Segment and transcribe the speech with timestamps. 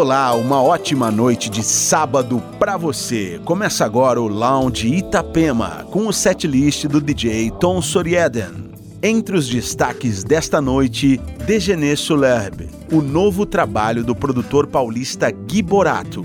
[0.00, 3.40] Olá, uma ótima noite de sábado para você.
[3.44, 8.70] Começa agora o Lounge Itapema com o setlist do DJ Tom Sorieden.
[9.02, 16.24] Entre os destaques desta noite, Degené Sulerbe, o novo trabalho do produtor paulista Gui Borato.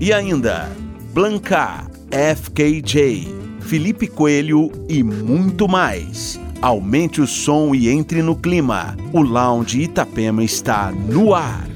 [0.00, 0.70] E ainda,
[1.12, 3.28] Blanca, FKJ,
[3.60, 6.40] Felipe Coelho e muito mais.
[6.62, 8.96] Aumente o som e entre no clima.
[9.12, 11.69] O Lounge Itapema está no ar.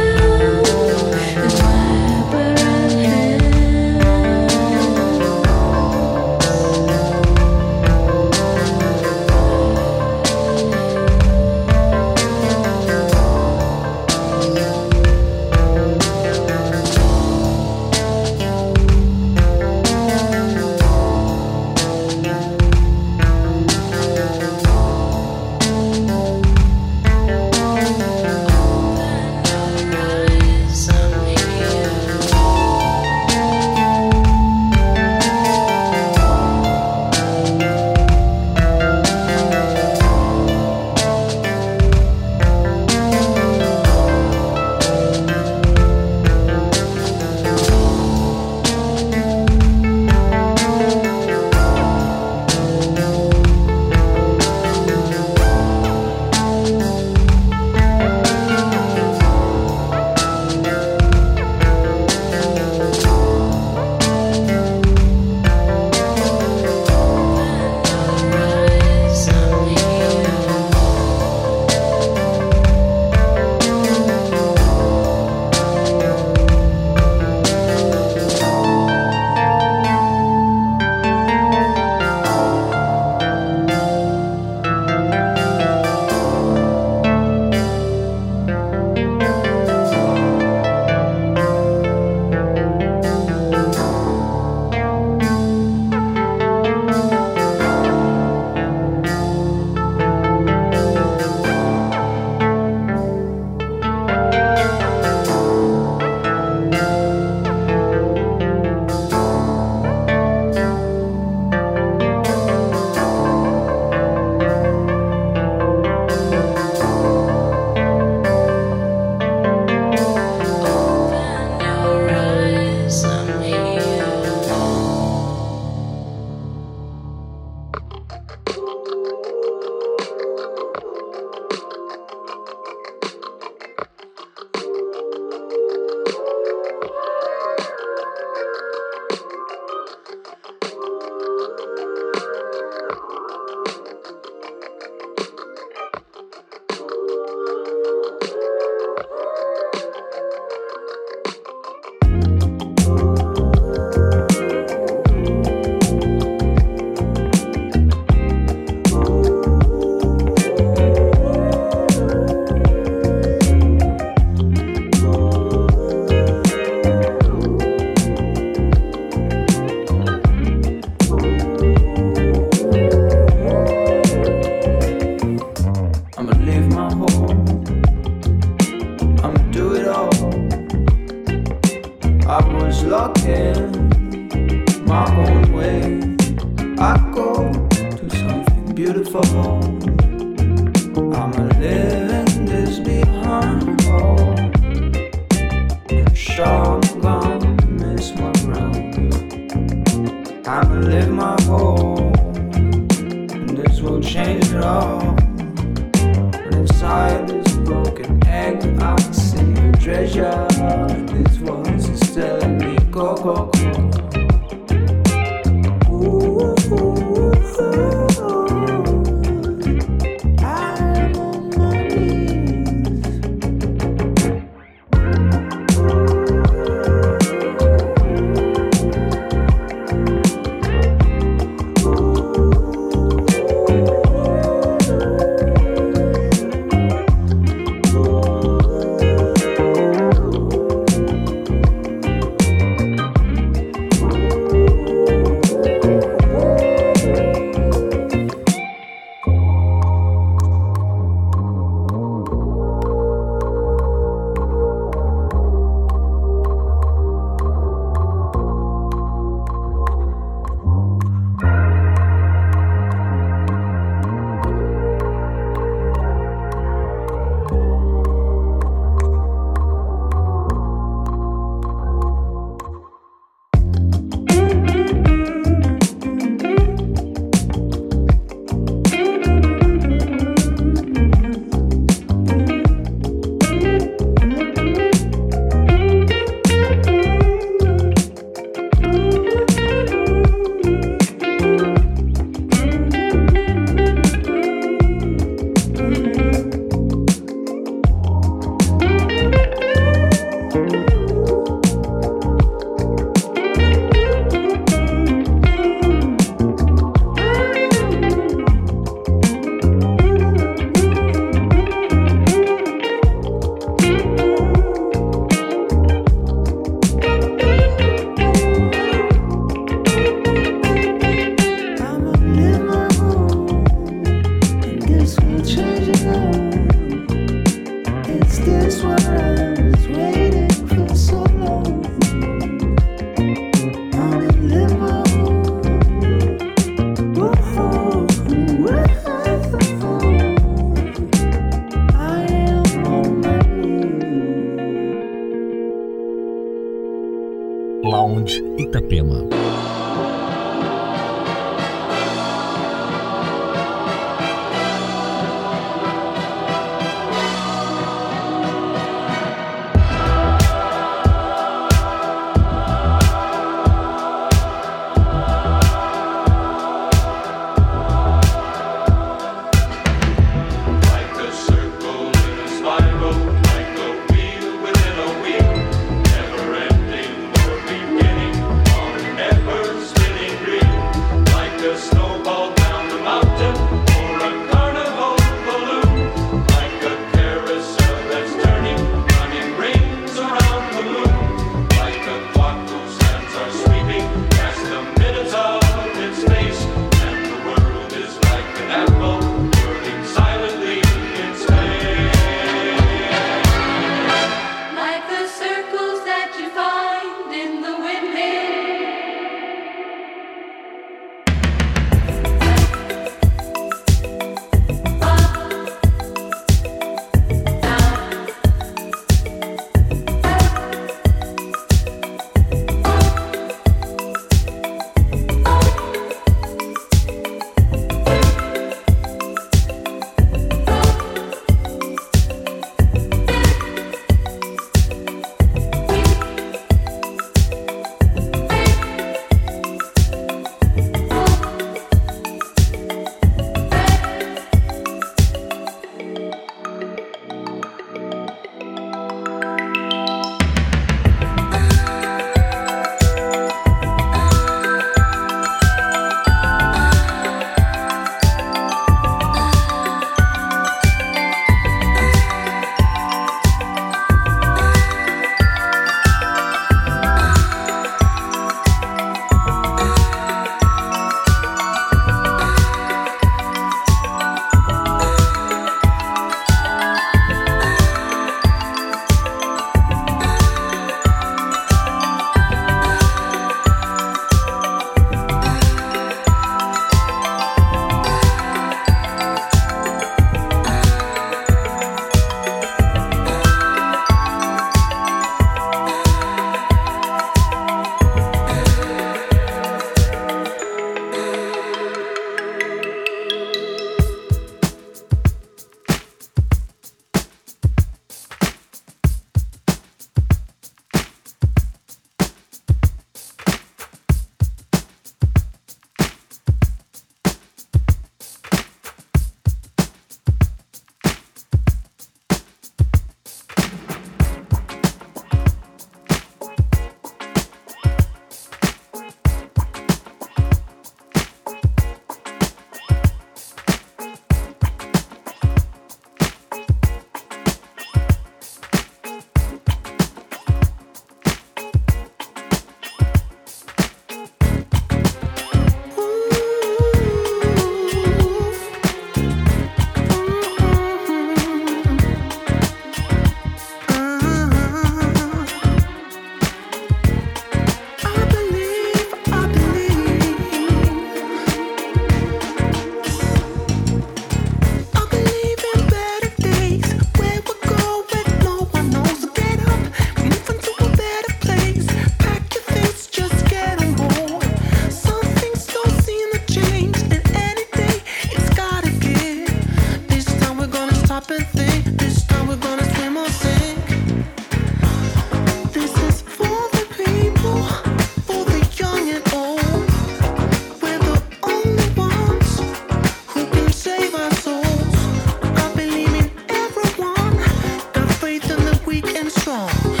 [598.91, 600.00] weak and strong.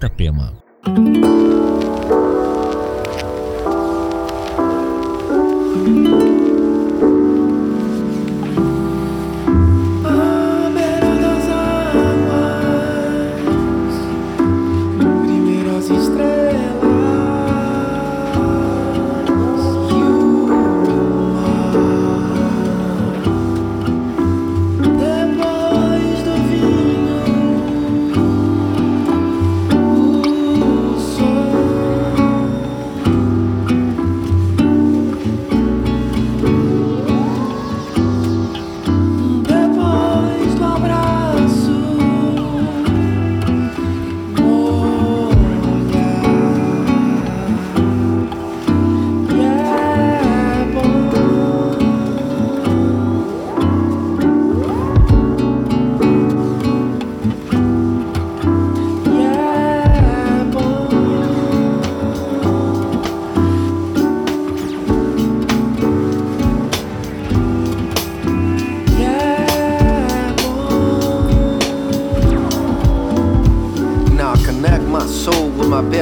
[0.00, 0.59] Itapema.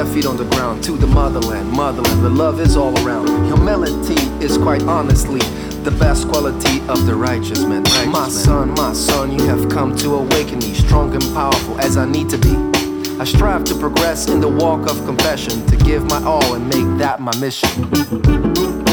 [0.05, 2.23] bare feet on the ground to the motherland, motherland.
[2.23, 3.27] The love is all around.
[3.47, 5.41] Humility is quite honestly
[5.83, 7.83] the best quality of the righteous man.
[7.83, 11.97] Righteous my son, my son, you have come to awaken me, strong and powerful as
[11.97, 12.55] I need to be.
[13.19, 16.99] I strive to progress in the walk of compassion, to give my all and make
[16.99, 18.88] that my mission.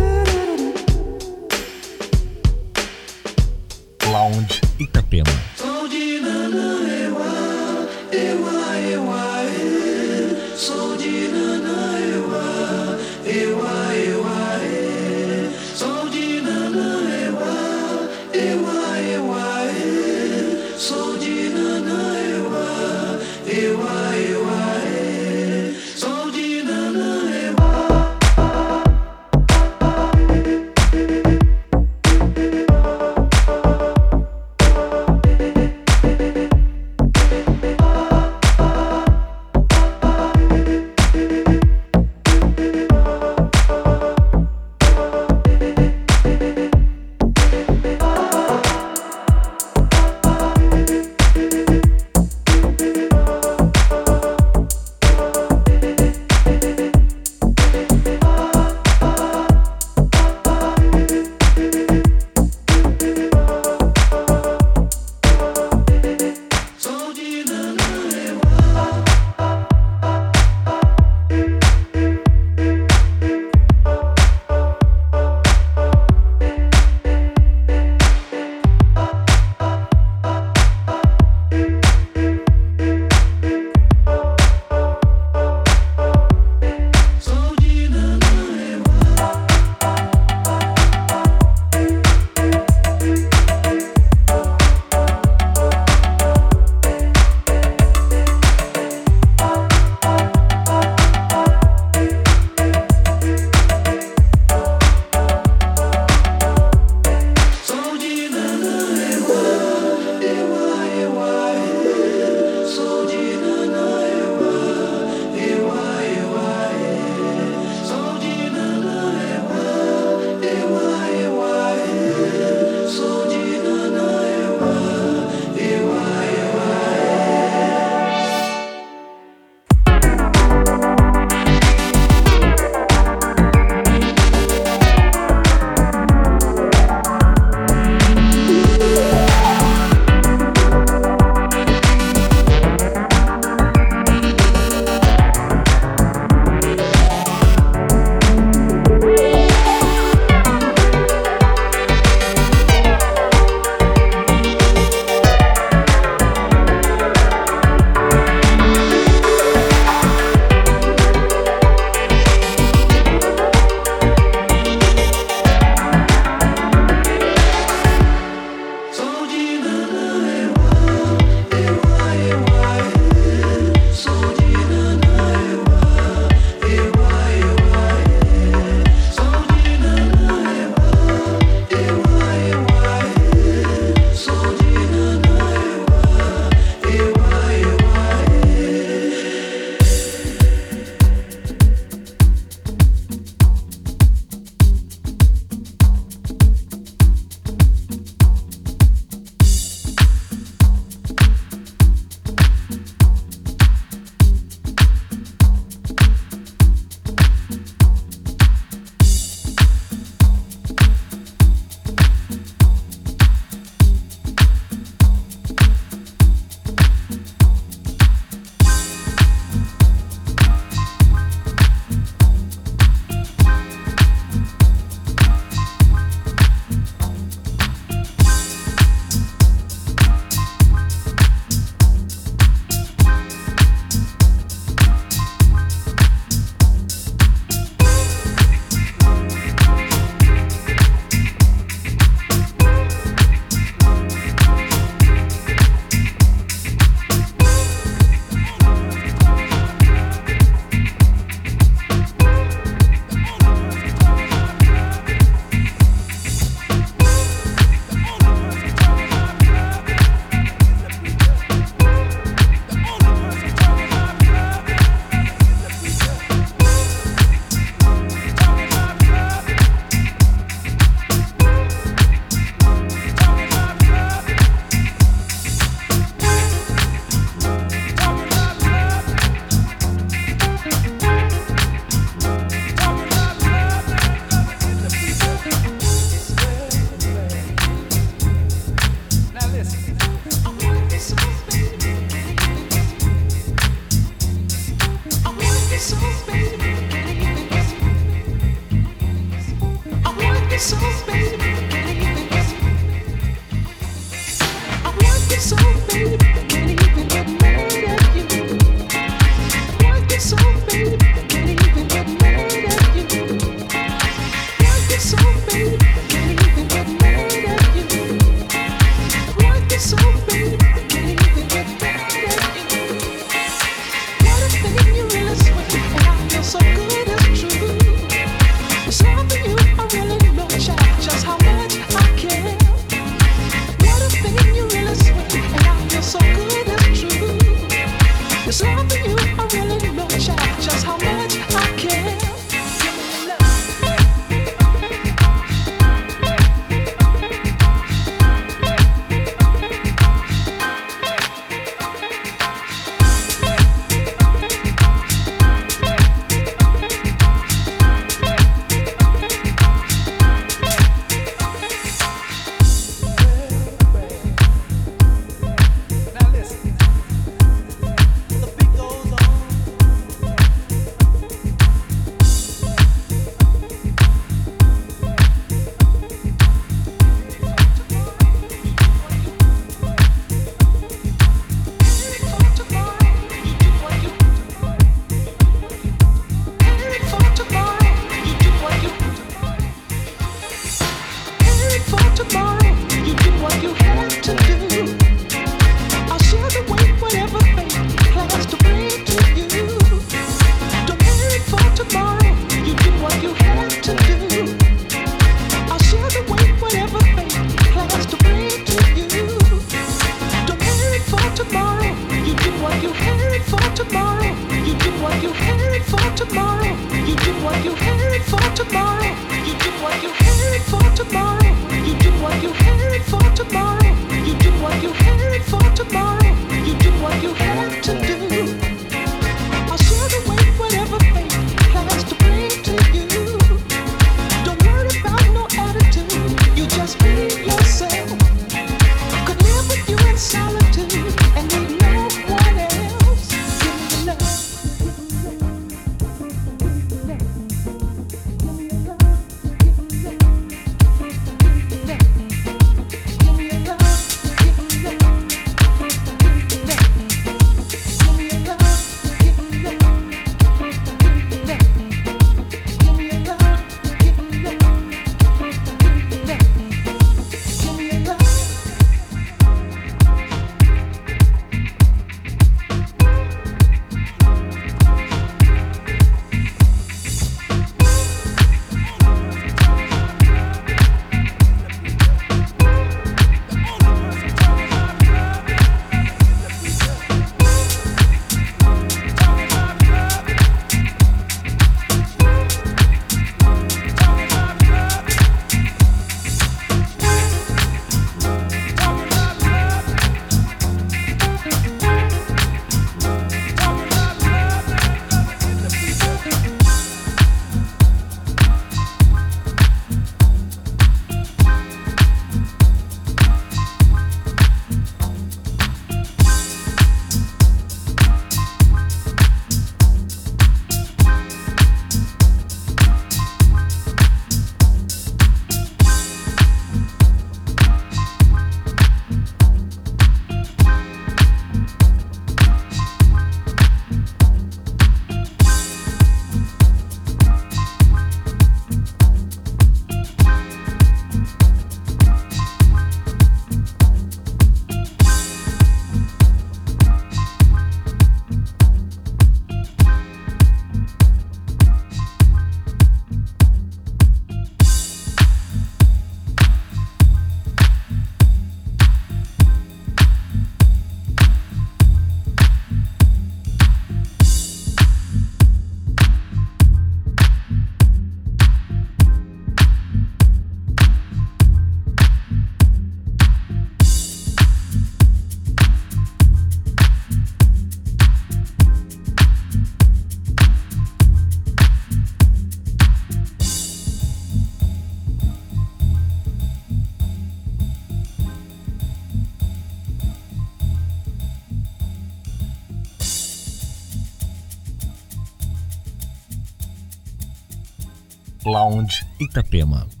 [598.71, 600.00] Lounge Itapema.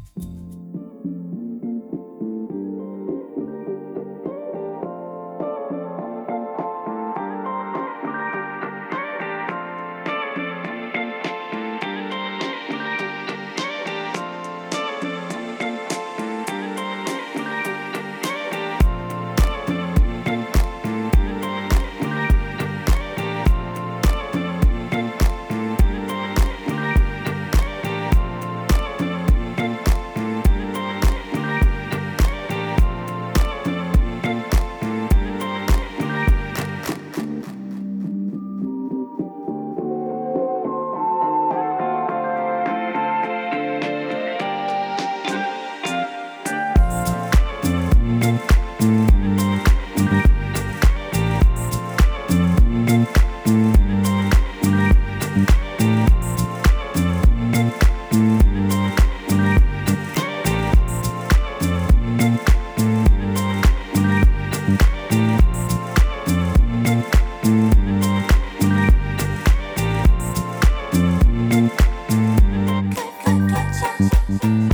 [74.09, 74.70] Podcast.